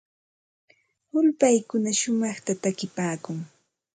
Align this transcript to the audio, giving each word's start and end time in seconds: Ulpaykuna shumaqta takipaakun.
Ulpaykuna 1.17 1.89
shumaqta 1.99 2.51
takipaakun. 2.61 3.37